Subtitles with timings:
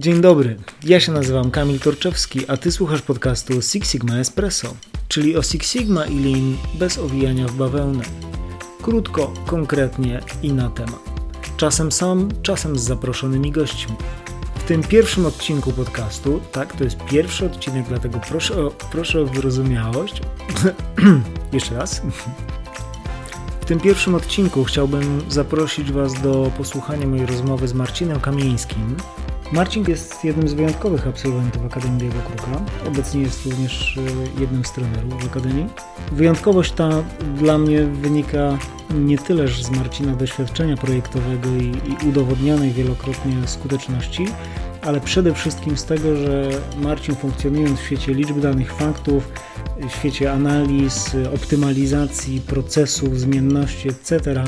[0.00, 4.74] Dzień dobry, ja się nazywam Kamil Torczewski, a ty słuchasz podcastu Six Sigma Espresso,
[5.08, 8.04] czyli o Six Sigma i Lean bez owijania w bawełnę.
[8.82, 11.00] Krótko, konkretnie i na temat.
[11.56, 13.96] Czasem sam, czasem z zaproszonymi gośćmi.
[14.54, 19.26] W tym pierwszym odcinku podcastu, tak, to jest pierwszy odcinek, dlatego proszę o, proszę o
[19.26, 20.22] wyrozumiałość.
[21.52, 22.02] Jeszcze raz.
[23.60, 28.96] W tym pierwszym odcinku chciałbym zaprosić Was do posłuchania mojej rozmowy z Marcinem Kamieńskim,
[29.52, 32.60] Marcin jest jednym z wyjątkowych absolwentów Akademii Białego Kruka.
[32.88, 35.66] Obecnie jest również e, jednym z trenerów w Akademii.
[36.12, 36.90] Wyjątkowość ta
[37.36, 38.58] dla mnie wynika
[38.94, 44.26] nie tyleż z Marcina doświadczenia projektowego i, i udowodnionej wielokrotnie skuteczności,
[44.88, 46.50] ale przede wszystkim z tego, że
[46.82, 49.28] Marcin funkcjonując w świecie liczb danych faktów,
[49.88, 54.44] w świecie analiz, optymalizacji procesów, zmienności, etc.,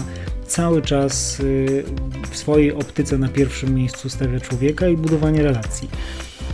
[0.46, 1.84] cały czas y,
[2.30, 5.88] w swojej optyce na pierwszym miejscu stawia człowieka i budowanie relacji.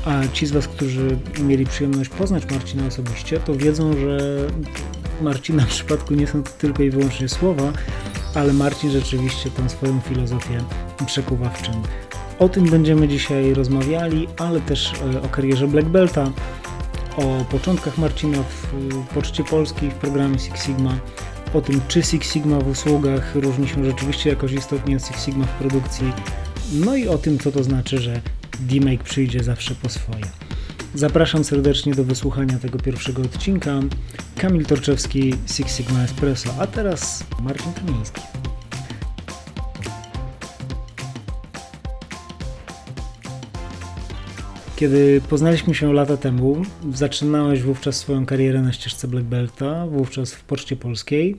[0.04, 4.36] A ci z Was, którzy mieli przyjemność poznać Marcina osobiście, to wiedzą, że
[5.20, 7.72] Marcina w przypadku nie są to tylko i wyłącznie słowa,
[8.34, 10.64] ale Marcin rzeczywiście tę swoją filozofię
[11.06, 11.74] przekuwa w czyn.
[12.38, 16.32] O tym będziemy dzisiaj rozmawiali, ale też e, o karierze Black Belta,
[17.16, 20.98] o początkach Marcina w Poczcie Polskiej w programie Six Sigma,
[21.54, 25.44] o tym, czy Six Sigma w usługach różni się rzeczywiście jakoś istotnie od Six Sigma
[25.44, 26.12] w produkcji,
[26.72, 28.20] no i o tym, co to znaczy, że
[28.60, 30.24] D-Make przyjdzie zawsze po swoje.
[30.94, 33.80] Zapraszam serdecznie do wysłuchania tego pierwszego odcinka.
[34.36, 38.20] Kamil Torczewski, Six Sigma Espresso, a teraz Marcin Kamiński.
[44.76, 46.62] Kiedy poznaliśmy się lata temu,
[46.94, 51.36] zaczynałeś wówczas swoją karierę na ścieżce Black Belta, wówczas w Poczcie Polskiej.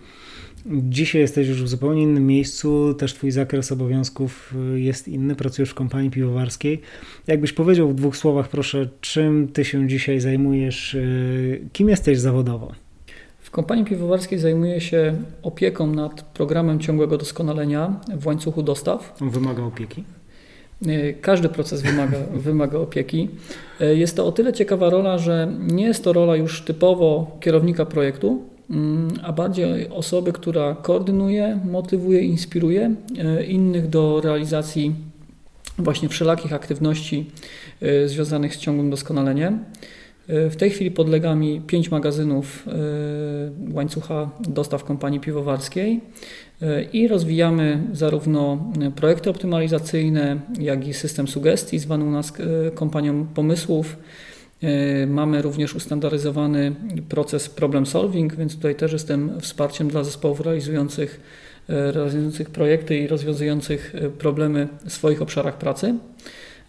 [0.66, 5.74] Dzisiaj jesteś już w zupełnie innym miejscu, też Twój zakres obowiązków jest inny, pracujesz w
[5.74, 6.82] kompanii piwowarskiej.
[7.28, 12.72] Jakbyś powiedział w dwóch słowach, proszę, czym Ty się dzisiaj zajmujesz, y, kim jesteś zawodowo?
[13.40, 19.22] W kompanii piwowarskiej zajmuję się opieką nad programem ciągłego doskonalenia w łańcuchu dostaw.
[19.22, 20.04] On wymaga opieki?
[20.86, 22.18] E, każdy proces wymaga,
[22.48, 23.30] wymaga opieki.
[23.82, 27.86] E, jest to o tyle ciekawa rola, że nie jest to rola już typowo kierownika
[27.86, 34.96] projektu, mm, a bardziej osoby, która koordynuje, motywuje, inspiruje e, innych do realizacji
[35.80, 37.32] właśnie wszelakich aktywności
[38.06, 39.60] związanych z ciągłym doskonaleniem.
[40.28, 42.66] W tej chwili podlega mi pięć magazynów
[43.74, 46.02] łańcucha dostaw kompanii piwowarskiej
[46.94, 53.98] i rozwijamy zarówno projekty optymalizacyjne, jak i system sugestii, zwany u nas e, kompanią pomysłów.
[54.64, 56.76] E, mamy również ustandaryzowany
[57.10, 61.22] proces problem solving, więc tutaj też jestem wsparciem dla zespołów realizujących,
[61.70, 65.96] e, realizujących projekty i rozwiązujących problemy w swoich obszarach pracy.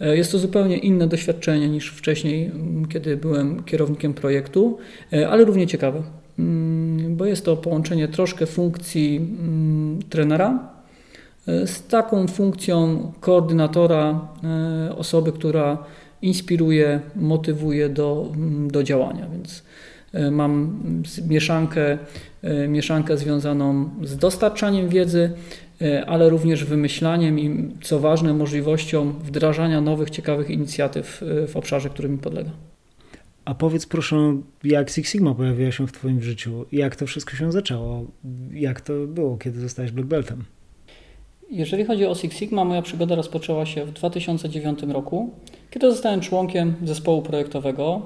[0.01, 2.51] Jest to zupełnie inne doświadczenie niż wcześniej,
[2.89, 4.79] kiedy byłem kierownikiem projektu,
[5.29, 6.03] ale równie ciekawe.
[6.39, 10.73] Mm, bo jest to połączenie troszkę funkcji mm, trenera
[11.49, 15.85] e, z taką funkcją koordynatora, e, osoby, która
[16.23, 19.29] inspiruje, motywuje do, mm, do działania.
[19.33, 19.63] Więc
[20.13, 20.81] e, mam
[21.29, 21.99] mieszankę,
[22.69, 25.31] mieszankę związaną z dostarczaniem wiedzy,
[26.07, 32.19] ale również wymyślaniem i, co ważne, możliwością wdrażania nowych, ciekawych inicjatyw w obszarze, który mi
[32.19, 32.51] podlega.
[33.45, 36.65] A powiedz proszę, jak Six Sigma pojawiła się w Twoim życiu?
[36.73, 38.05] Jak to wszystko się zaczęło?
[38.53, 40.45] Jak to było, kiedy zostałeś Black Beltem?
[41.51, 45.31] Jeżeli chodzi o Six Sigma, moja przygoda rozpoczęła się w 2009 roku,
[45.71, 48.03] kiedy zostałem członkiem zespołu projektowego.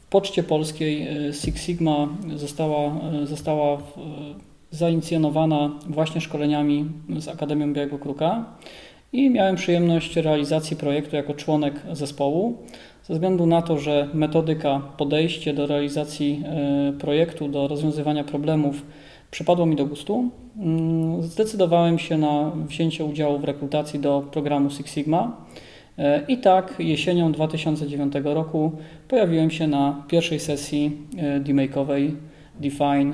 [0.00, 3.82] W Poczcie Polskiej Six Sigma została, została
[4.70, 6.84] zainicjonowana właśnie szkoleniami
[7.18, 8.44] z Akademią Białego Kruka
[9.12, 12.58] i miałem przyjemność realizacji projektu jako członek zespołu.
[13.04, 18.82] Ze względu na to, że metodyka, podejście do realizacji e, projektu, do rozwiązywania problemów
[19.30, 24.94] przypadło mi do gustu, mm, zdecydowałem się na wzięcie udziału w rekrutacji do programu Six
[24.94, 25.36] Sigma.
[25.98, 28.72] E, I tak jesienią 2009 roku
[29.08, 32.10] pojawiłem się na pierwszej sesji e, D-Make'owej
[32.60, 33.12] Define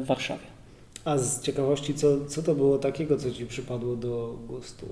[0.00, 0.51] w Warszawie.
[1.04, 4.86] A z ciekawości, co, co to było takiego, co Ci przypadło do gustu?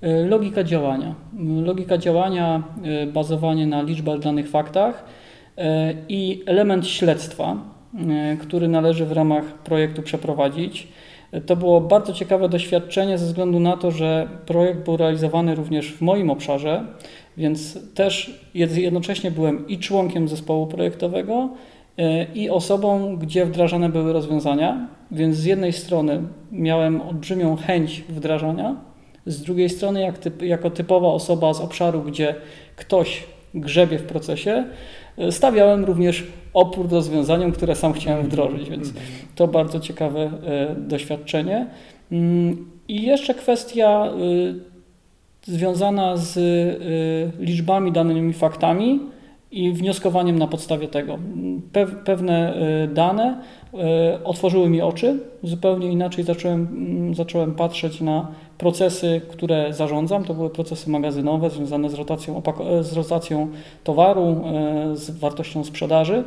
[0.00, 1.14] E, logika działania.
[1.62, 5.04] Logika działania, e, bazowanie na liczbach danych faktach
[5.58, 7.56] e, i element śledztwa,
[8.40, 10.88] który należy w ramach projektu przeprowadzić.
[11.46, 16.00] To było bardzo ciekawe doświadczenie ze względu na to, że projekt był realizowany również w
[16.00, 16.84] moim obszarze,
[17.36, 21.48] więc też jednocześnie byłem i członkiem zespołu projektowego,
[22.34, 24.88] i osobą, gdzie wdrażane były rozwiązania.
[25.10, 26.22] Więc z jednej strony
[26.52, 28.76] miałem olbrzymią chęć wdrażania,
[29.26, 32.34] Z drugiej strony, jak typ, jako typowa osoba z obszaru, gdzie
[32.76, 34.64] ktoś grzebie w procesie,
[35.18, 38.92] e, stawiałem również opór rozwiązaniom, które sam chciałem wdrożyć, więc
[39.34, 41.66] to bardzo ciekawe e, doświadczenie.
[42.12, 44.12] Mm, I jeszcze kwestia
[45.42, 46.38] związana z
[47.38, 49.00] liczbami, danymi faktami
[49.50, 51.18] i wnioskowaniem na podstawie tego.
[52.04, 52.54] pewne
[52.94, 53.42] dane
[54.24, 60.24] otworzyły mi oczy, zupełnie inaczej zacząłem, mm, zacząłem patrzeć na procesy, które zarządzam.
[60.24, 62.42] To były procesy magazynowe związane z rotacją,
[62.80, 63.48] z rotacją
[63.84, 64.44] towaru,
[64.94, 66.24] z wartością sprzedaży.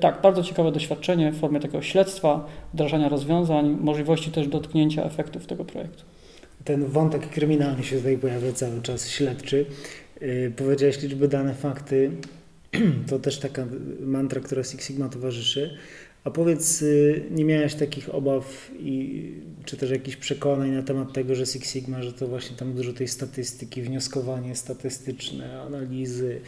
[0.00, 5.64] Tak, bardzo ciekawe doświadczenie w formie takiego śledztwa, wdrażania rozwiązań, możliwości też dotknięcia efektów tego
[5.64, 6.04] projektu.
[6.64, 9.66] Ten wątek kryminalny się tutaj pojawia cały czas, śledczy.
[10.20, 12.10] E, powiedziałeś liczby, dane, fakty.
[13.08, 13.66] To też taka
[14.00, 15.76] mantra, która Six Sigma towarzyszy.
[16.24, 19.24] A powiedz, y, nie miałeś takich obaw i,
[19.64, 22.92] czy też jakichś przekonań na temat tego, że Six Sigma, że to właśnie tam dużo
[22.92, 26.40] tej statystyki, wnioskowanie statystyczne, analizy.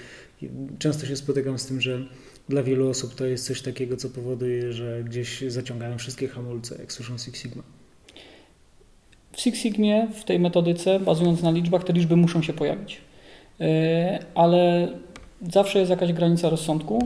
[0.79, 2.07] Często się spotykam z tym, że
[2.49, 6.93] dla wielu osób to jest coś takiego, co powoduje, że gdzieś zaciągają wszystkie hamulce, jak
[6.93, 7.63] słyszą Six Sigma.
[9.33, 13.01] W Six Sigmie, w tej metodyce, bazując na liczbach, te liczby muszą się pojawić.
[13.61, 13.65] Y,
[14.35, 14.89] ale
[15.51, 16.99] zawsze jest jakaś granica rozsądku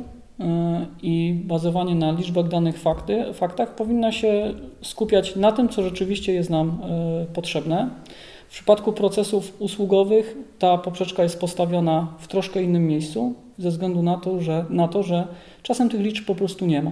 [1.03, 6.51] i bazowanie na liczbach danych fakty, faktach powinna się skupiać na tym, co rzeczywiście jest
[6.51, 7.89] nam e, potrzebne.
[8.49, 14.17] W przypadku procesów usługowych ta poprzeczka jest postawiona w troszkę innym miejscu, ze względu na
[14.17, 15.27] to, że, na to, że
[15.63, 16.91] czasem tych liczb po prostu nie ma.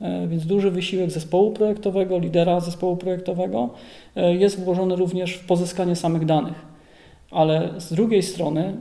[0.00, 3.70] E, więc duży wysiłek zespołu projektowego, lidera zespołu projektowego
[4.16, 6.71] e, jest włożony również w pozyskanie samych danych
[7.32, 8.76] ale z drugiej strony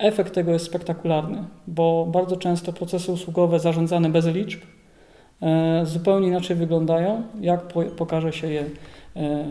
[0.00, 6.28] y, efekt tego jest spektakularny, bo bardzo często procesy usługowe zarządzane bez liczb y, zupełnie
[6.28, 7.60] inaczej wyglądają, jak
[7.96, 8.68] pokaże się je y,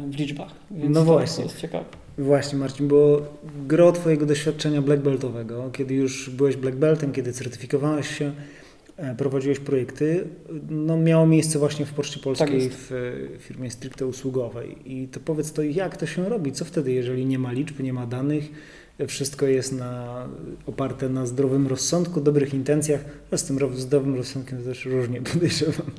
[0.10, 0.52] w liczbach.
[0.72, 1.44] Więc no właśnie.
[1.44, 1.86] jest ciekawe.
[2.18, 3.22] Właśnie Marcin, bo
[3.68, 8.32] gro Twojego doświadczenia black beltowego, kiedy już byłeś black beltem, kiedy certyfikowałeś się,
[9.18, 10.28] prowadziłeś projekty,
[10.70, 14.78] no miało miejsce właśnie w Poczcie Polskiej tak w firmie stricte usługowej.
[14.86, 16.52] I to powiedz to, jak to się robi?
[16.52, 18.52] Co wtedy, jeżeli nie ma liczb, nie ma danych,
[19.08, 20.28] wszystko jest na,
[20.66, 25.92] oparte na zdrowym rozsądku, dobrych intencjach, a z tym zdrowym rozsądkiem też różnie podejrzewam.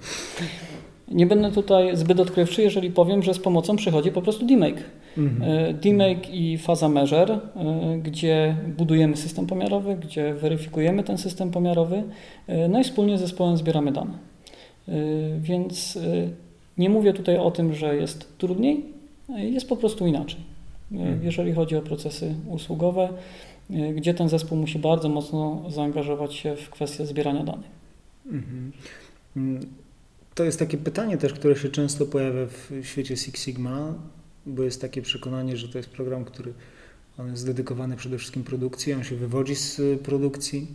[1.08, 4.82] Nie będę tutaj zbyt odkrywczy, jeżeli powiem, że z pomocą przychodzi po prostu DMake.
[5.18, 5.42] Mhm.
[5.42, 12.02] E, DMake i faza measure, e, gdzie budujemy system pomiarowy, gdzie weryfikujemy ten system pomiarowy,
[12.46, 14.32] e, no i wspólnie z zespołem zbieramy dane.
[15.38, 15.98] Więc
[16.78, 18.84] nie mówię tutaj o tym, że jest trudniej,
[19.28, 20.40] jest po prostu inaczej.
[20.92, 21.24] Mhm.
[21.24, 23.08] Jeżeli chodzi o procesy usługowe,
[23.94, 27.70] gdzie ten zespół musi bardzo mocno zaangażować się w kwestię zbierania danych.
[28.26, 28.72] Mhm.
[29.36, 29.60] Mm,
[30.34, 33.94] to jest takie pytanie też, które się często pojawia w świecie Six Sigma,
[34.46, 36.52] bo jest takie przekonanie, że to jest program, który
[37.18, 40.66] on jest dedykowany przede wszystkim produkcji, on się wywodzi z produkcji.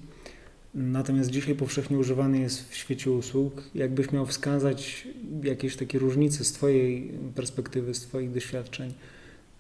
[0.73, 3.63] Natomiast dzisiaj powszechnie używany jest w świecie usług.
[3.75, 5.07] Jakbyś miał wskazać
[5.43, 8.93] jakieś takie różnice z Twojej perspektywy, z Twoich doświadczeń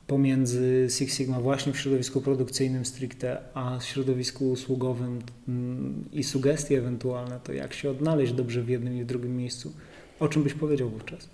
[0.07, 7.39] pomiędzy Six Sigma właśnie w środowisku produkcyjnym stricte, a środowisku usługowym mm, i sugestie ewentualne,
[7.43, 9.73] to jak się odnaleźć dobrze w jednym i w drugim miejscu?
[10.19, 11.29] O czym byś powiedział wówczas?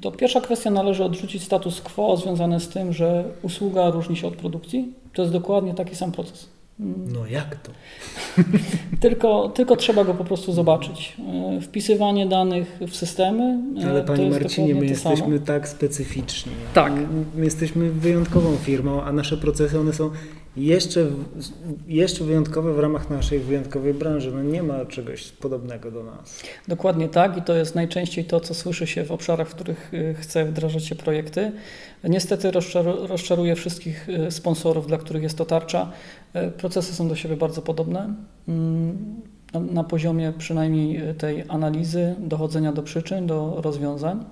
[0.00, 4.36] To pierwsza kwestia należy odrzucić status quo związany z tym, że usługa różni się od
[4.36, 4.92] produkcji.
[5.12, 6.48] To jest dokładnie taki sam proces.
[7.12, 7.72] No jak to?
[9.00, 11.16] tylko, tylko trzeba go po prostu zobaczyć.
[11.58, 13.58] Y, wpisywanie danych w systemy.
[13.82, 16.52] Y, Ale Panie Marcinie, my jesteśmy tak specyficzni.
[16.74, 16.92] Tak.
[17.34, 20.10] My jesteśmy wyjątkową firmą, a nasze procesy one są
[20.56, 21.06] jeszcze,
[21.88, 24.32] jeszcze wyjątkowe w ramach naszej wyjątkowej branży.
[24.32, 26.42] No nie ma czegoś podobnego do nas.
[26.68, 30.14] Dokładnie tak i to jest najczęściej to, co słyszy się w obszarach, w których y,
[30.18, 31.52] chce wdrażać się projekty.
[32.04, 35.92] Niestety rozczaru, rozczaruje wszystkich y, sponsorów, dla których jest to tarcza.
[36.36, 38.14] Y, procesy są do siebie bardzo podobne.
[38.48, 39.20] Mm,
[39.70, 44.24] na poziomie przynajmniej tej analizy, dochodzenia do przyczyn, do rozwiązań.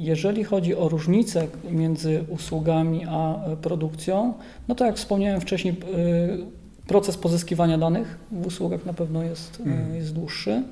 [0.00, 4.34] Jeżeli chodzi o różnice między usługami a e, produkcją,
[4.68, 9.94] no to jak wspomniałem wcześniej, e, proces pozyskiwania danych w usługach na pewno jest, mm.
[9.94, 10.62] jest dłuższy.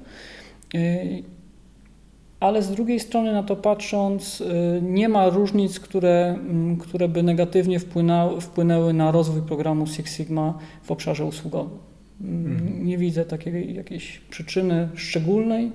[2.40, 4.42] Ale z drugiej strony na to patrząc,
[4.82, 6.38] nie ma różnic, które,
[6.80, 11.78] które by negatywnie wpłynęły, wpłynęły na rozwój programu Six Sigma w obszarze usługowym.
[12.20, 12.86] Mm.
[12.86, 15.72] Nie widzę takiej jakiejś przyczyny szczególnej,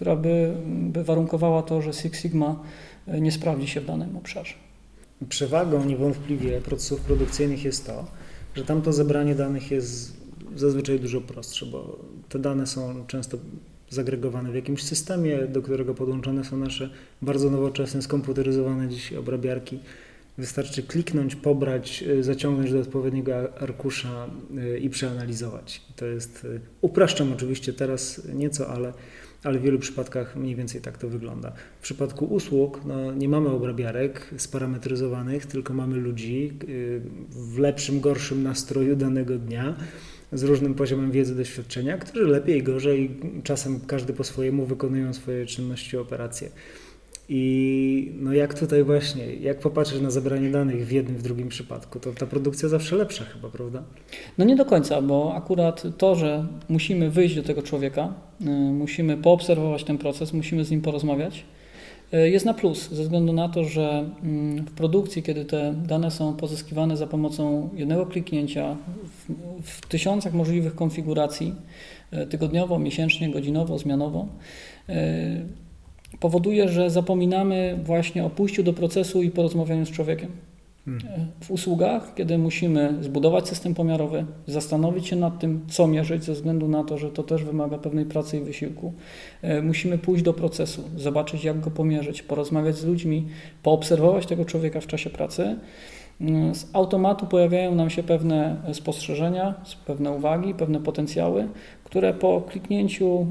[0.00, 2.56] która by, by warunkowała to, że Six Sigma
[3.06, 4.54] nie sprawdzi się w danym obszarze.
[5.28, 8.06] Przewagą niewątpliwie procesów produkcyjnych jest to,
[8.54, 10.16] że tamto zebranie danych jest
[10.56, 13.38] zazwyczaj dużo prostsze, bo te dane są często
[13.90, 16.90] zagregowane w jakimś systemie, do którego podłączone są nasze
[17.22, 19.78] bardzo nowoczesne, skomputeryzowane dzisiaj obrabiarki.
[20.38, 25.82] Wystarczy kliknąć, pobrać, y, zaciągnąć do odpowiedniego arkusza y, i przeanalizować.
[25.96, 26.46] To jest,
[26.80, 28.92] upraszczam oczywiście teraz nieco, ale,
[29.44, 31.52] ale w wielu przypadkach mniej więcej tak to wygląda.
[31.80, 36.52] W przypadku usług no, nie mamy obrabiarek sparametryzowanych, tylko mamy ludzi
[37.30, 39.76] w lepszym, gorszym nastroju danego dnia
[40.32, 43.10] z różnym poziomem wiedzy, doświadczenia, którzy lepiej, gorzej,
[43.44, 46.48] czasem każdy po swojemu wykonują swoje czynności, operacje.
[47.32, 52.00] I no jak tutaj właśnie, jak popatrzysz na zebranie danych w jednym, w drugim przypadku,
[52.00, 53.82] to ta produkcja zawsze lepsza chyba, prawda?
[54.38, 59.16] No nie do końca, bo akurat to, że musimy wyjść do tego człowieka, y, musimy
[59.16, 61.44] poobserwować ten proces, musimy z nim porozmawiać,
[62.14, 66.10] y, jest na plus, ze względu na to, że mm, w produkcji, kiedy te dane
[66.10, 69.32] są pozyskiwane za pomocą jednego kliknięcia w,
[69.62, 71.54] w tysiącach możliwych konfiguracji,
[72.12, 74.26] y, tygodniowo, miesięcznie, godzinowo, zmianowo,
[76.20, 80.30] powoduje, że zapominamy właśnie o pójściu do procesu i porozmawianiu z człowiekiem.
[81.40, 86.68] W usługach, kiedy musimy zbudować system pomiarowy, zastanowić się nad tym, co mierzyć, ze względu
[86.68, 88.92] na to, że to też wymaga pewnej pracy i wysiłku,
[89.42, 93.26] e, musimy pójść do procesu, zobaczyć, jak go pomierzyć, porozmawiać z ludźmi,
[93.62, 95.56] poobserwować tego człowieka w czasie pracy.
[96.20, 99.54] Mm, z automatu pojawiają nam się pewne spostrzeżenia,
[99.86, 101.48] pewne uwagi, pewne potencjały,
[101.84, 103.26] które po kliknięciu e,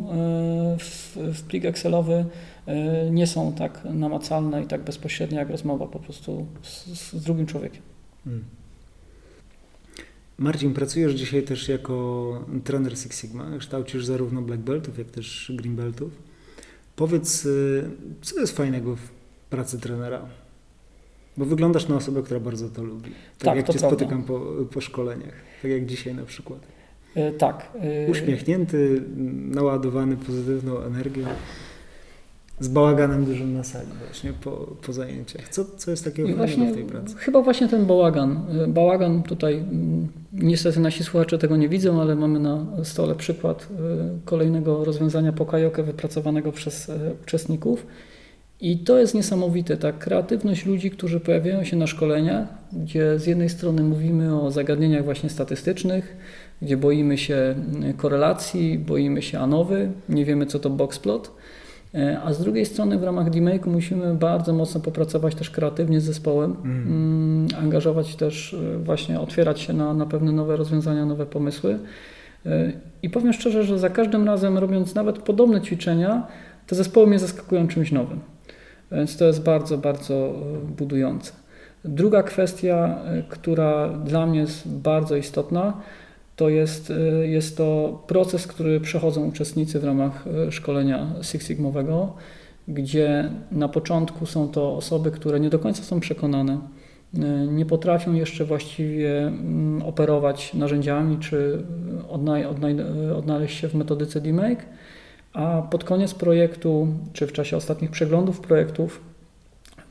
[0.80, 2.26] w, plik Excelowy
[2.66, 7.46] e, nie są tak namacalne i tak bezpośrednie jak rozmowa po prostu z, z drugim
[7.46, 7.82] człowiekiem.
[8.24, 8.44] Hmm.
[10.38, 15.76] Marcin, pracujesz dzisiaj też jako trener Six Sigma, kształcisz zarówno black beltów, jak też green
[15.76, 16.12] beltów.
[16.96, 17.48] Powiedz,
[18.22, 19.10] co jest fajnego w
[19.50, 20.26] pracy trenera?
[21.40, 23.10] Bo wyglądasz na osobę, która bardzo to lubi.
[23.12, 23.88] Tak, tak jak cię prawda.
[23.88, 24.42] spotykam po,
[24.74, 26.60] po szkoleniach, tak jak dzisiaj na przykład.
[27.16, 27.70] E, tak.
[27.82, 29.02] E, Uśmiechnięty,
[29.50, 31.26] naładowany pozytywną energią.
[32.60, 34.52] Z bałaganem dużym na sali właśnie po,
[34.86, 35.50] po zajęciach.
[35.50, 37.16] Co, co jest takiego właśnie, w tej pracy?
[37.18, 38.46] Chyba właśnie ten bałagan.
[38.64, 39.64] E, bałagan tutaj,
[40.34, 43.68] niestety nasi słuchacze tego nie widzą, ale mamy na stole przykład
[44.26, 46.92] kolejnego rozwiązania pokajokę wypracowanego przez
[47.24, 47.86] uczestników.
[48.62, 53.50] I to jest niesamowite, ta kreatywność ludzi, którzy pojawiają się na szkoleniach, gdzie z jednej
[53.50, 56.18] strony mówimy o zagadnieniach właśnie statystycznych,
[56.62, 57.56] gdzie boimy się
[57.98, 61.32] korelacji, boimy się ANOWY, nie wiemy co to boxplot,
[61.94, 66.04] e, a z drugiej strony w ramach DMake'u musimy bardzo mocno popracować też kreatywnie z
[66.04, 66.88] zespołem, mm.
[66.88, 67.48] mm.
[67.64, 71.80] angażować też e, właśnie, otwierać się na, na pewne nowe rozwiązania, nowe pomysły.
[72.46, 72.72] E,
[73.04, 76.28] I powiem szczerze, że za każdym razem robiąc nawet podobne ćwiczenia,
[76.68, 78.20] te zespoły mnie zaskakują czymś nowym.
[78.92, 80.34] Więc to jest bardzo, bardzo
[80.78, 81.32] budujące.
[81.86, 85.74] Druga kwestia, która dla mnie jest bardzo istotna,
[86.36, 92.14] to jest, y, jest to proces, który przechodzą uczestnicy w ramach szkolenia Six Sigmowego,
[92.68, 96.58] gdzie na początku są to osoby, które nie do końca są przekonane,
[97.48, 101.64] nie potrafią jeszcze właściwie mm, operować narzędziami czy
[103.16, 104.66] odnaleźć się w metodyce DMake,
[105.34, 109.02] a pod koniec projektu, czy w czasie ostatnich przeglądów projektów,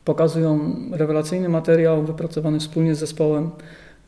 [0.04, 3.50] pokazują rewelacyjny materiał wypracowany wspólnie z zespołem,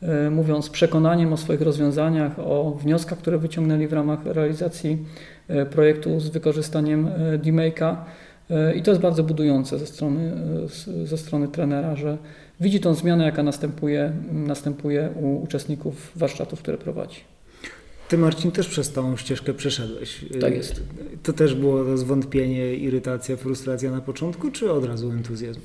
[0.01, 4.97] E, mówiąc przekonaniem o swoich rozwiązaniach, o wnioskach, które wyciągnęli w ramach realizacji
[5.47, 7.95] e, projektu z wykorzystaniem e, DMake'a.
[8.75, 10.31] I to jest bardzo budujące ze strony,
[11.03, 12.17] ze strony trenera, że
[12.59, 17.19] widzi tą zmianę, jaka następuje, następuje u uczestników warsztatów, które prowadzi.
[18.11, 20.25] Ty, Marcin, też przez tą ścieżkę przeszedłeś.
[20.41, 20.83] Tak jest.
[21.23, 25.59] To też było zwątpienie, irytacja, frustracja na początku, czy od razu entuzjazm?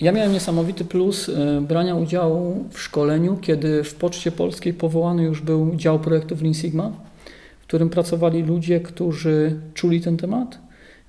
[0.00, 5.40] Ja miałem niesamowity plus e, brania udziału w szkoleniu, kiedy w Poczcie Polskiej powołany już
[5.40, 6.92] był dział projektów Lean Sigma,
[7.60, 10.58] w którym pracowali ludzie, którzy czuli ten temat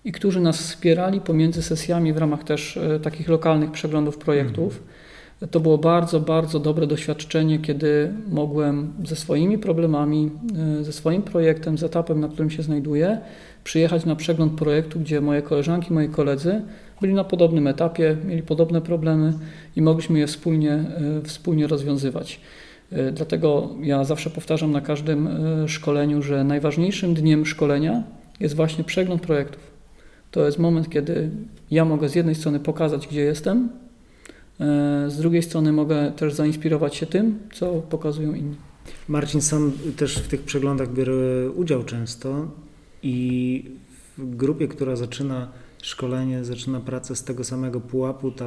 [0.06, 4.74] i którzy nas wspierali pomiędzy sesjami w ramach też e, takich lokalnych przeglądów projektów.
[4.74, 4.97] Mhm.
[5.51, 10.32] To było bardzo, bardzo dobre doświadczenie, kiedy mogłem ze swoimi problemami,
[10.79, 13.17] e, ze swoim projektem, z etapem, na którym się znajduję,
[13.63, 16.62] przyjechać na przegląd projektu, gdzie moje koleżanki, moi koledzy
[17.01, 19.34] byli na podobnym etapie, mieli podobne problemy
[19.75, 20.86] i mogliśmy je wspólnie, e,
[21.24, 22.39] wspólnie rozwiązywać.
[22.91, 25.29] E, dlatego ja zawsze powtarzam na każdym
[25.67, 28.03] szkoleniu, że najważniejszym dniem szkolenia
[28.39, 29.72] jest właśnie przegląd projektów.
[30.32, 31.29] To jest moment, kiedy
[31.72, 33.70] ja mogę z jednej strony pokazać, gdzie jestem,
[35.07, 38.55] z drugiej strony mogę też zainspirować się tym, co pokazują inni.
[39.07, 42.51] Marcin sam też w tych przeglądach bierze udział często
[43.03, 43.65] i
[44.17, 48.45] w grupie, która zaczyna szkolenie, zaczyna pracę z tego samego pułapu, ta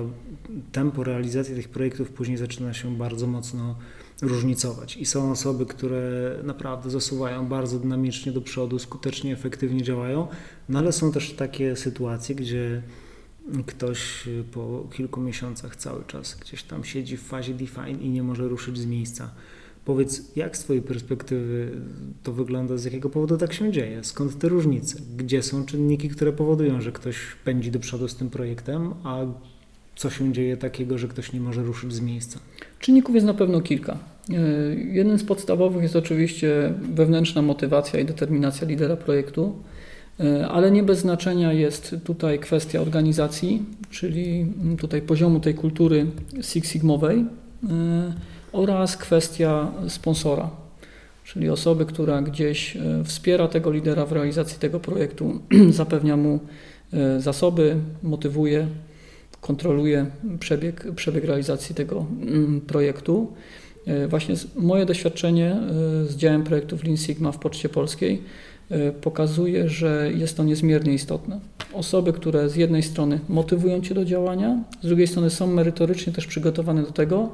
[0.72, 3.76] tempo realizacji tych projektów później zaczyna się bardzo mocno
[4.22, 4.96] różnicować.
[4.96, 10.28] I są osoby, które naprawdę zasuwają bardzo dynamicznie do przodu, skutecznie, efektywnie działają,
[10.68, 12.82] no ale są też takie sytuacje, gdzie
[13.66, 18.48] ktoś po kilku miesiącach cały czas gdzieś tam siedzi w fazie define i nie może
[18.48, 19.30] ruszyć z miejsca.
[19.84, 21.70] Powiedz, jak z Twojej perspektywy
[22.22, 24.04] to wygląda, z jakiego powodu tak się dzieje?
[24.04, 24.98] Skąd te różnice?
[25.16, 29.18] Gdzie są czynniki, które powodują, że ktoś pędzi do przodu z tym projektem, a
[29.96, 32.38] co się dzieje takiego, że ktoś nie może ruszyć z miejsca?
[32.78, 33.98] Czynników jest na pewno kilka.
[34.30, 34.34] E,
[34.74, 39.62] jeden z podstawowych jest oczywiście wewnętrzna motywacja i determinacja lidera projektu,
[40.48, 44.46] ale nie bez znaczenia jest tutaj kwestia organizacji, czyli
[44.78, 46.06] tutaj poziomu tej kultury
[46.42, 47.26] Six Sigmowej e,
[48.52, 50.50] oraz kwestia sponsora,
[51.24, 56.40] czyli osoby, która gdzieś wspiera tego lidera w realizacji tego projektu, zapewnia mu
[57.18, 58.66] zasoby, motywuje,
[59.40, 60.06] kontroluje
[60.40, 62.06] przebieg, przebieg realizacji tego
[62.66, 63.32] projektu.
[63.86, 65.58] E, właśnie moje doświadczenie e,
[66.06, 68.20] z działem projektów Lean Sigma w Poczcie Polskiej e,
[69.00, 71.40] pokazuje, że jest to niezmiernie istotne.
[71.72, 76.26] Osoby, które z jednej strony motywują Cię do działania, z drugiej strony są merytorycznie też
[76.26, 77.28] przygotowane do tego,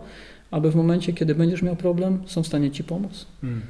[0.51, 3.27] aby w momencie, kiedy będziesz miał problem, są w stanie Ci pomóc.
[3.41, 3.63] Hmm.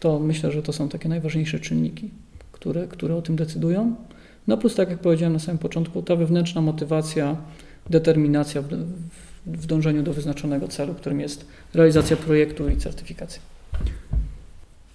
[0.00, 2.10] To myślę, że to są takie najważniejsze czynniki,
[2.52, 3.94] które, które o tym decydują.
[4.48, 7.36] No plus, tak jak powiedziałem na samym początku, ta wewnętrzna motywacja,
[7.90, 8.68] determinacja w,
[9.46, 13.42] w dążeniu do wyznaczonego celu, którym jest realizacja projektu i certyfikacja.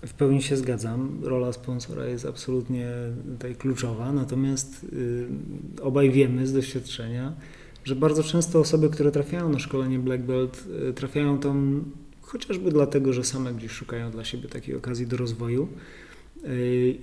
[0.06, 1.20] W pełni się zgadzam.
[1.24, 2.88] Rola sponsora jest absolutnie
[3.34, 5.28] tutaj kluczowa, natomiast y,
[5.82, 7.34] obaj wiemy z doświadczenia,
[7.84, 11.84] że bardzo często osoby, które trafiają na szkolenie Black Belt, y, trafiają tam
[12.22, 15.68] chociażby dlatego, że same gdzieś szukają dla siebie takiej okazji do rozwoju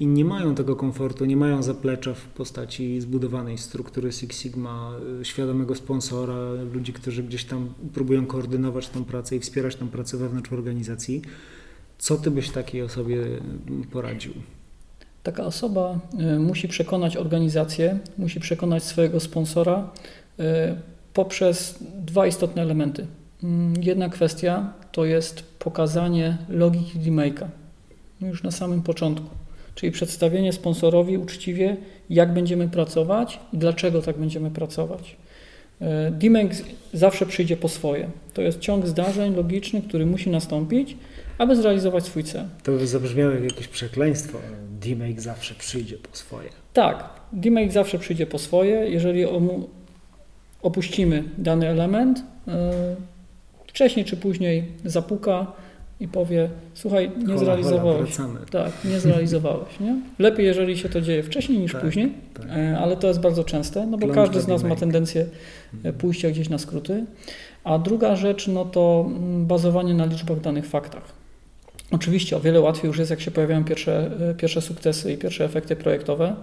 [0.01, 5.25] i nie mają tego komfortu, nie mają zaplecza w postaci zbudowanej struktury Six Sigma, y,
[5.25, 10.53] świadomego sponsora, ludzi, którzy gdzieś tam próbują koordynować tą pracę i wspierać tą pracę wewnątrz
[10.53, 11.23] organizacji.
[12.03, 13.17] Co ty byś takiej osobie
[13.93, 14.33] poradził?
[15.23, 15.99] Taka osoba
[16.37, 19.91] y, musi przekonać organizację, musi przekonać swojego sponsora
[20.41, 20.43] y,
[21.15, 23.07] poprzez dwa istotne elementy.
[23.43, 27.47] Mm, jedna kwestia to jest pokazanie logiki demake'a
[28.21, 29.29] już na samym początku.
[29.75, 31.77] Czyli przedstawienie sponsorowi uczciwie,
[32.11, 35.17] jak będziemy pracować i dlaczego tak będziemy pracować.
[35.81, 36.55] E, DMAG
[36.93, 38.11] zawsze przyjdzie po swoje.
[38.35, 40.97] To jest ciąg zdarzeń logiczny, który musi nastąpić,
[41.39, 42.45] aby zrealizować swój cel.
[42.63, 44.39] To by zabrzmiało jak jakieś przekleństwo.
[44.81, 46.49] DMAG zawsze przyjdzie po swoje.
[46.73, 48.91] Tak, DMAG zawsze przyjdzie po swoje.
[48.91, 49.25] Jeżeli
[50.63, 52.73] opuścimy dany element, e,
[53.67, 55.53] wcześniej czy później zapuka,
[56.03, 58.17] i powie, słuchaj, nie hola, zrealizowałeś.
[58.17, 59.81] Hola, tak, nie zrealizowałeś.
[59.81, 59.97] Nie?
[60.19, 62.47] Lepiej, jeżeli się to dzieje wcześniej niż tak, później, tak.
[62.51, 65.27] E, ale to jest bardzo częste, no bo każdy z nas ma tendencję e,
[65.75, 65.95] mhm.
[65.95, 67.05] pójścia gdzieś na skróty.
[67.65, 71.22] A druga rzecz, no to mm, bazowanie na liczbach danych faktach.
[71.93, 75.45] Oczywiście o wiele łatwiej już jest, jak się pojawiają pierwsze, e, pierwsze sukcesy i pierwsze
[75.45, 76.37] efekty projektowe.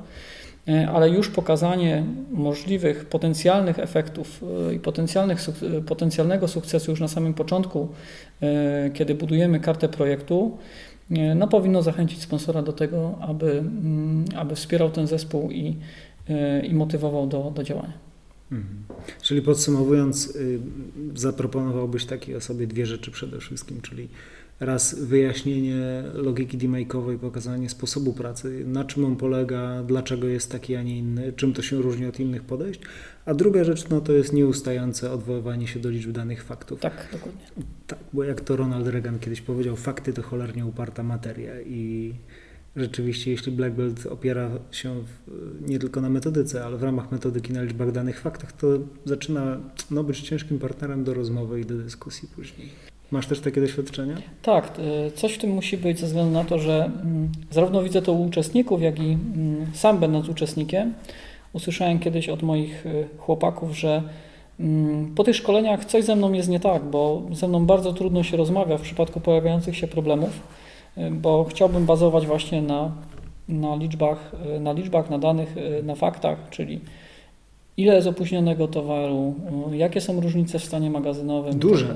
[0.67, 5.39] E, ale już pokazanie możliwych potencjalnych efektów e, i potencjalnych,
[5.85, 7.87] potencjalnego sukcesu już na samym początku,
[8.93, 10.57] kiedy budujemy kartę projektu,
[11.35, 15.75] no powinno zachęcić sponsora do tego, aby, mm, aby wspierał ten zespół i,
[16.63, 17.93] i motywował do, do działania.
[18.51, 18.83] Mhm.
[19.21, 20.59] Czyli podsumowując, y,
[21.15, 24.07] zaproponowałbyś takiej osobie dwie rzeczy przede wszystkim, czyli
[24.59, 30.83] raz wyjaśnienie logiki demake'owej, pokazanie sposobu pracy, na czym on polega, dlaczego jest taki, a
[30.83, 32.81] nie inny, czym to się różni od innych podejść,
[33.25, 36.79] a druga rzecz no, to jest nieustające odwoływanie się do liczb danych faktów.
[36.79, 37.41] Tak, dokładnie.
[37.87, 42.13] Tak, bo jak to Ronald Reagan kiedyś powiedział, fakty to cholernie uparta materia i
[42.75, 45.29] rzeczywiście jeśli Black Belt opiera się w,
[45.69, 48.67] nie tylko na metodyce, ale w ramach metodyki na liczbach danych faktach, to
[49.05, 49.57] zaczyna
[49.91, 52.69] no, być ciężkim partnerem do rozmowy i do dyskusji później.
[53.11, 54.15] Masz też takie doświadczenia?
[54.41, 54.71] Tak,
[55.07, 58.13] e, coś w tym musi być ze względu na to, że mm, zarówno widzę to
[58.13, 60.93] u uczestników, jak i mm, sam będąc uczestnikiem,
[61.53, 64.03] usłyszałem kiedyś od moich e, chłopaków, że
[64.59, 68.23] mm, po tych szkoleniach coś ze mną jest nie tak, bo ze mną bardzo trudno
[68.23, 70.29] się rozmawia w przypadku pojawiających się problemów,
[70.97, 72.91] e, bo chciałbym bazować właśnie na,
[73.47, 76.79] na, liczbach, na liczbach, na danych, na faktach, czyli
[77.77, 79.35] ile jest opóźnionego towaru,
[79.71, 81.59] jakie są różnice w stanie magazynowym.
[81.59, 81.95] Duże.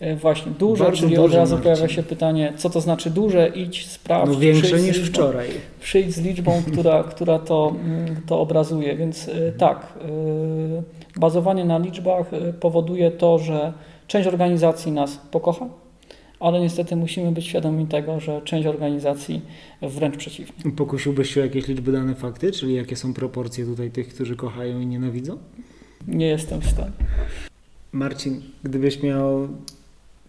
[0.00, 3.86] E, właśnie duże, Bardzo czyli od razu pojawia się pytanie, co to znaczy duże, idź,
[3.86, 4.32] sprawdź.
[4.32, 5.48] No większe niż liczbą, wczoraj.
[5.80, 8.96] Przyjdź z liczbą, która, która to, mm, to obrazuje.
[8.96, 9.52] Więc e, mhm.
[9.52, 9.98] tak,
[11.16, 13.72] e, bazowanie na liczbach powoduje to, że
[14.06, 15.68] część organizacji nas pokocha,
[16.40, 19.40] ale niestety musimy być świadomi tego, że część organizacji
[19.82, 20.72] wręcz przeciwnie.
[20.72, 24.80] Pokusiłbyś się o jakieś liczby dane fakty, czyli jakie są proporcje tutaj tych, którzy kochają
[24.80, 25.38] i nienawidzą?
[26.08, 26.92] Nie jestem w stanie.
[27.92, 29.48] Marcin, gdybyś miał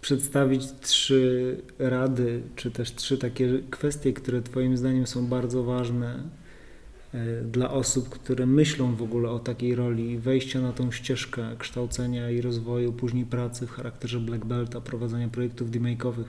[0.02, 6.24] przedstawić trzy rady, czy też trzy takie kwestie, które Twoim zdaniem są bardzo ważne
[7.52, 12.42] dla osób, które myślą w ogóle o takiej roli wejścia na tą ścieżkę kształcenia i
[12.42, 16.24] rozwoju, później pracy w charakterze black belta, prowadzenia projektów demake'owych,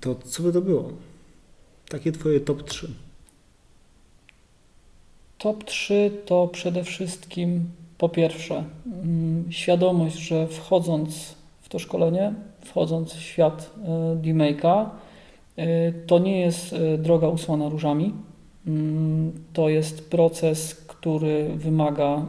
[0.00, 0.92] to co by to było?
[1.88, 2.90] Takie twoje top 3.
[5.38, 7.64] Top 3 to przede wszystkim
[7.98, 11.34] po pierwsze mm, świadomość, że wchodząc
[11.72, 14.86] to szkolenie, wchodząc w świat e, demake'a,
[15.56, 18.14] e, to nie jest e, droga usłana różami.
[18.66, 22.22] Mm, to jest proces, który wymaga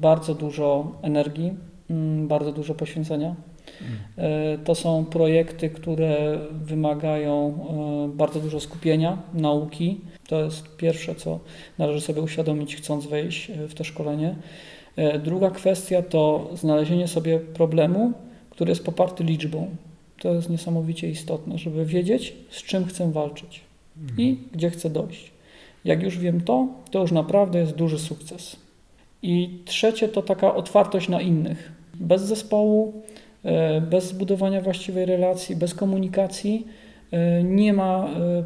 [0.00, 1.52] bardzo dużo energii,
[1.90, 3.34] mm, bardzo dużo poświęcenia.
[4.64, 7.58] To są projekty, które wymagają
[8.14, 10.00] bardzo dużo skupienia, nauki.
[10.28, 11.40] To jest pierwsze, co
[11.78, 14.34] należy sobie uświadomić, chcąc wejść w to szkolenie.
[15.24, 18.12] Druga kwestia to znalezienie sobie problemu,
[18.56, 19.76] który jest poparty liczbą.
[20.20, 23.60] To jest niesamowicie istotne, żeby wiedzieć, z czym chcę walczyć
[24.00, 24.20] mhm.
[24.20, 25.30] i gdzie chcę dojść.
[25.84, 28.56] Jak już wiem to, to już naprawdę jest duży sukces.
[29.22, 31.72] I trzecie to taka otwartość na innych.
[31.94, 33.02] Bez zespołu,
[33.44, 36.66] e, bez zbudowania właściwej relacji, bez komunikacji
[37.10, 38.44] e, nie ma e,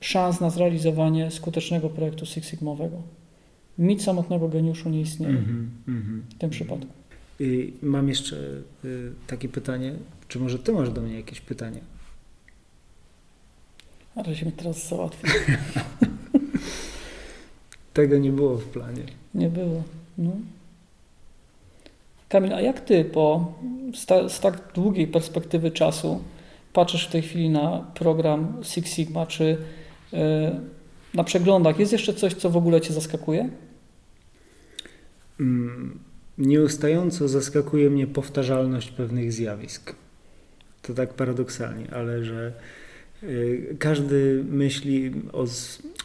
[0.00, 2.96] szans na zrealizowanie skutecznego projektu Six Sigmowego.
[3.78, 6.92] Mit samotnego geniuszu nie istnieje mm -hmm, w tym przypadku.
[7.40, 8.36] I mam jeszcze
[8.84, 9.94] y, takie pytanie,
[10.28, 11.80] czy może ty masz do mnie jakieś pytanie?
[14.14, 15.30] Ale się teraz załatwił.
[17.94, 19.02] Tego nie było w planie.
[19.34, 19.82] Nie było.
[20.18, 20.30] No.
[22.28, 23.54] Kamil, a jak ty po,
[24.28, 26.22] z tak długiej perspektywy czasu
[26.72, 29.26] patrzysz w tej chwili na program Six Sigma?
[29.26, 30.16] Czy y,
[31.14, 33.48] na przeglądach jest jeszcze coś, co w ogóle cię zaskakuje?
[35.40, 35.98] Mm,
[36.38, 39.94] Nieustająco zaskakuje mnie powtarzalność pewnych zjawisk.
[40.82, 42.52] To tak paradoksalnie, ale że
[43.22, 45.46] y, każdy myśli o,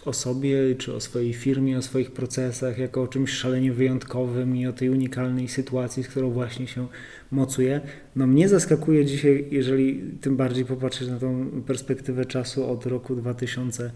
[0.06, 4.67] o, sobie, czy o swojej firmie, o swoich procesach, jako o czymś szalenie wyjątkowym i
[4.67, 6.88] o tej unikalnej sytuacji, z którą właśnie się
[7.32, 7.82] mocuje.
[8.15, 13.84] No mnie zaskakuje dzisiaj, jeżeli tym bardziej popatrzeć na tą perspektywę czasu od roku 2000
[13.86, 13.91] E,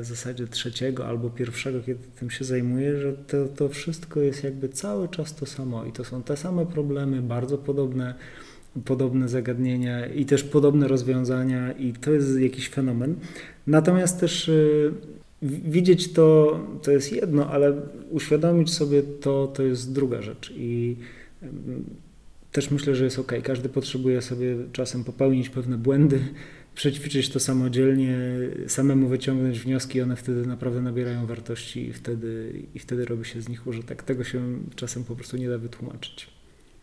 [0.00, 4.68] w zasadzie trzeciego albo pierwszego, kiedy tym się zajmuję, że to, to wszystko jest jakby
[4.68, 8.14] cały czas to samo i to są te same problemy, bardzo podobne,
[8.84, 13.14] podobne zagadnienia i też podobne rozwiązania i to jest jakiś fenomen.
[13.66, 14.52] Natomiast też e,
[15.42, 17.72] widzieć to, to jest jedno, ale
[18.10, 20.96] uświadomić sobie to, to jest druga rzecz i
[22.52, 23.32] też myślę, że jest ok.
[23.42, 26.20] Każdy potrzebuje sobie czasem popełnić pewne błędy,
[26.74, 28.16] przećwiczyć to samodzielnie,
[28.68, 33.48] samemu wyciągnąć wnioski, one wtedy naprawdę nabierają wartości i wtedy, i wtedy robi się z
[33.48, 34.02] nich użytek.
[34.02, 36.26] Tego się czasem po prostu nie da wytłumaczyć.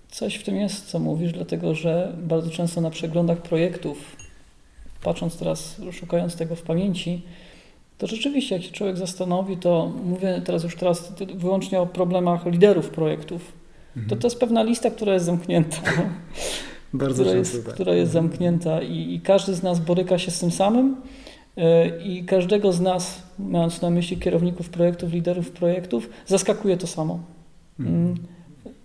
[0.10, 4.16] Coś w tym jest, co mówisz, dlatego że bardzo często na przeglądach projektów,
[5.04, 7.22] patrząc teraz, szukając tego w pamięci,
[7.98, 12.90] to rzeczywiście, jak się człowiek zastanowi, to mówię teraz już teraz wyłącznie o problemach liderów
[12.90, 13.52] projektów,
[13.98, 14.10] mhm.
[14.10, 15.78] to to jest pewna lista, która jest zamknięta.
[16.94, 17.74] Bardzo która, jest, tak.
[17.74, 20.96] która jest zamknięta i, i, każdy z nas boryka się z tym samym
[21.58, 27.20] e, i każdego z nas, mając na myśli kierowników projektów, liderów projektów, zaskakuje to samo.
[27.78, 28.16] Hmm.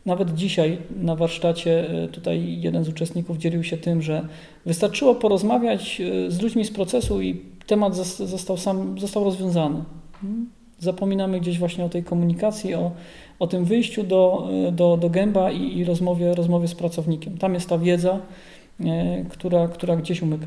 [0.07, 4.29] Nawet dzisiaj na warsztacie e, tutaj jeden z uczestników dzielił się tym, że
[4.67, 9.85] wystarczyło porozmawiać e, z ludźmi z procesu i temat został, sam, został rozwiązany.
[10.23, 10.51] Hmm.
[10.79, 12.93] Zapominamy gdzieś właśnie o tej komunikacji, o,
[13.39, 17.39] o tym wyjściu do, do, do gęba i, i rozmowie, rozmowie z pracownikiem.
[17.39, 18.21] Tam jest ta wiedza,
[18.81, 20.47] e, która, która gdzieś umyka.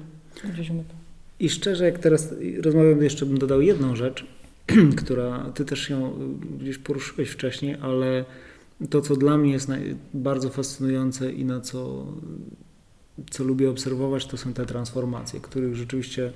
[0.53, 0.93] Gdzieś umyka.
[1.39, 4.25] I szczerze, jak teraz rozmawiam, jeszcze bym dodał jedną rzecz,
[5.03, 6.13] która ty też ją
[6.59, 8.25] gdzieś poruszyłeś wcześniej, ale
[8.89, 9.71] to, co dla mnie jest
[10.13, 12.05] bardzo fascynujące i na co,
[13.29, 16.31] co lubię obserwować, to są te transformacje, których rzeczywiście Y,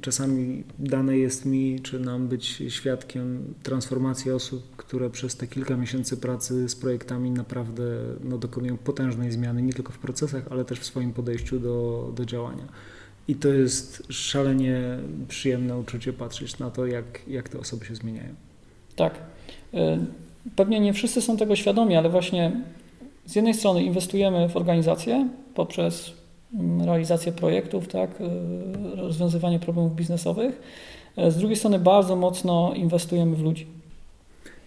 [0.00, 6.16] czasami dane jest mi, czy nam być świadkiem transformacji osób, które przez te kilka miesięcy
[6.16, 7.82] pracy z projektami naprawdę
[8.24, 12.24] no, dokonują potężnej zmiany, nie tylko w procesach, ale też w swoim podejściu do, do
[12.24, 12.64] działania.
[13.28, 18.34] I to jest szalenie przyjemne uczucie patrzeć na to, jak, jak te osoby się zmieniają.
[18.96, 19.14] Tak.
[19.74, 19.78] Y,
[20.56, 22.52] pewnie nie wszyscy są tego świadomi, ale właśnie
[23.26, 26.19] z jednej strony inwestujemy w organizację poprzez
[26.84, 28.24] realizację projektów, tak, y,
[28.96, 30.62] rozwiązywanie problemów biznesowych.
[31.16, 33.66] E, z drugiej strony bardzo mocno inwestujemy w ludzi.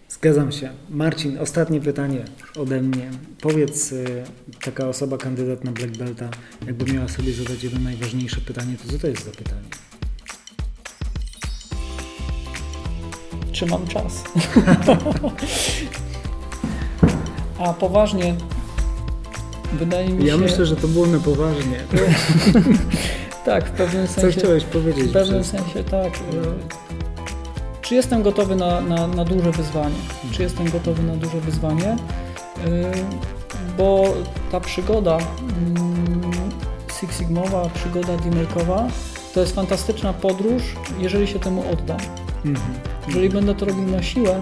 [0.08, 0.70] Zgadzam się.
[0.90, 2.24] Marcin, ostatnie pytanie
[2.58, 3.10] ode mnie.
[3.40, 4.24] Powiedz, y,
[4.64, 6.28] taka osoba, kandydat na Black Belta,
[6.66, 9.68] jakby miała sobie zadać jedno najważniejsze pytanie, to co to jest za pytanie?
[13.52, 14.24] Czy mam czas?
[17.58, 18.34] A poważnie,
[19.78, 20.28] Wydaje mi się...
[20.28, 21.78] Ja myślę, że to było na poważnie.
[23.44, 24.32] tak, w pewnym sensie.
[24.32, 25.04] Co chciałeś powiedzieć?
[25.04, 25.52] W pewnym przez...
[25.52, 26.12] sensie tak.
[26.12, 26.20] Czy
[27.84, 29.94] czy jestem gotowy na, na, na duże wyzwanie?
[30.32, 31.96] Czy jestem gotowy na duże wyzwanie?
[33.78, 34.14] Bo
[34.52, 36.32] ta przygoda mm,
[37.00, 38.88] Six Sigmowa, przygoda Dimelkowa
[39.34, 40.62] to jest fantastyczna podróż,
[40.98, 41.98] jeżeli się temu oddam.
[42.44, 42.74] Mhm.
[43.06, 44.40] Jeżeli będę to robił na siłę,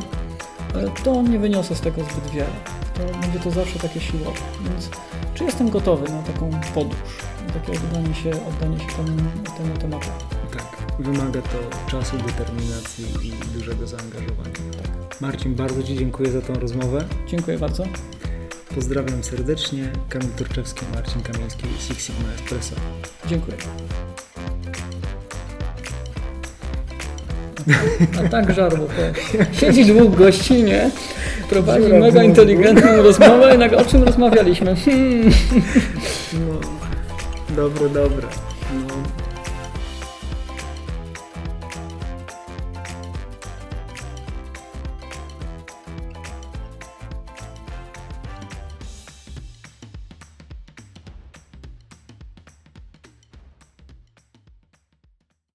[1.05, 2.82] to nie wyniosę z tego zbyt wiele.
[2.95, 4.39] To będzie to zawsze takie siłowe.
[4.65, 4.91] Więc
[5.35, 7.01] czy jestem gotowy na taką podróż,
[7.47, 9.17] na takie oddanie się, oddanie się temu,
[9.59, 10.19] temu tematowi?
[10.53, 14.53] Tak, wymaga to czasu, determinacji i dużego zaangażowania.
[14.83, 15.21] Tak.
[15.21, 17.05] Marcin, bardzo Ci dziękuję za tą rozmowę.
[17.27, 17.85] Dziękuję bardzo.
[18.75, 19.93] Pozdrawiam serdecznie.
[20.09, 22.77] Kamil Turczewski, Marcin Kamiński, Six Sigma Espresso.
[23.27, 23.57] Dziękuję.
[28.25, 28.87] A tak żarło.
[29.53, 30.91] Siedzi dwóch gości, nie?
[31.49, 34.77] Prowadzi mega inteligentną rozmowę, i o czym rozmawialiśmy?
[36.33, 36.61] No,
[37.57, 38.27] dobre, dobre.
[38.89, 39.22] No.